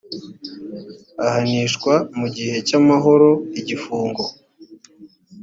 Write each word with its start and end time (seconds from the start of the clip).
ahanishwa 1.25 1.93
mu 2.19 2.27
gihe 2.35 2.55
cy 2.67 2.73
amahoro 2.79 3.29
igifungo 3.59 4.23